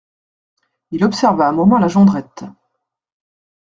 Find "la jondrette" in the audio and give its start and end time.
1.77-2.43